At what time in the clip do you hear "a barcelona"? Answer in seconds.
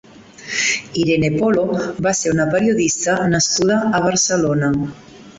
3.99-4.71